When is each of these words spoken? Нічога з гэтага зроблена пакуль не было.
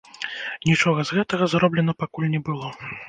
Нічога 0.69 1.05
з 1.09 1.13
гэтага 1.17 1.49
зроблена 1.53 1.93
пакуль 2.05 2.31
не 2.37 2.41
было. 2.49 2.67